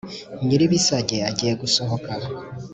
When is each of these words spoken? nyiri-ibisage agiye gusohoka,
nyiri-ibisage 0.45 1.17
agiye 1.29 1.53
gusohoka, 1.61 2.11